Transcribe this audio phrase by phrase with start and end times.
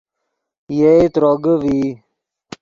[0.77, 1.81] یئے تروگے ڤئی